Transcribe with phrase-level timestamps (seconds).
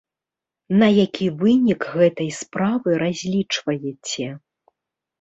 [0.81, 4.27] На які вынік гэтай справы разлічваеце?